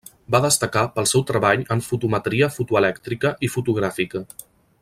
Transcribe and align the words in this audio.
Va 0.35 0.39
destacar 0.45 0.85
pel 0.95 1.07
seu 1.11 1.25
treball 1.31 1.63
en 1.75 1.85
fotometria 1.89 2.51
fotoelèctrica 2.57 3.37
i 3.49 3.55
fotogràfica. 3.57 4.27